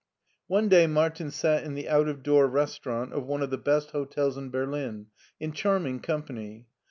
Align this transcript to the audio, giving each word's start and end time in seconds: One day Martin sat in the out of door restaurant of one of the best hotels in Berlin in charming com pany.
One 0.47 0.67
day 0.67 0.87
Martin 0.87 1.29
sat 1.29 1.63
in 1.63 1.75
the 1.75 1.87
out 1.87 2.07
of 2.07 2.23
door 2.23 2.47
restaurant 2.47 3.13
of 3.13 3.27
one 3.27 3.43
of 3.43 3.51
the 3.51 3.57
best 3.59 3.91
hotels 3.91 4.35
in 4.35 4.49
Berlin 4.49 5.05
in 5.39 5.51
charming 5.51 5.99
com 5.99 6.23
pany. 6.23 6.65